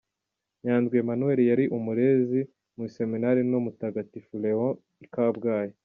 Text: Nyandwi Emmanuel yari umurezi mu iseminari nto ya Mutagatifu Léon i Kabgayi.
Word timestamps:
Nyandwi 0.63 0.95
Emmanuel 1.01 1.39
yari 1.51 1.65
umurezi 1.77 2.39
mu 2.75 2.81
iseminari 2.89 3.41
nto 3.49 3.57
ya 3.59 3.63
Mutagatifu 3.65 4.33
Léon 4.43 4.71
i 5.05 5.07
Kabgayi. 5.15 5.73